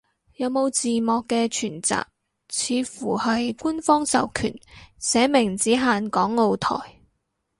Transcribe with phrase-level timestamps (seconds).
[0.37, 1.93] 有冇字幕嘅全集，
[2.49, 4.59] 似乎係官方授權，
[4.97, 6.75] 寫明只限港澳台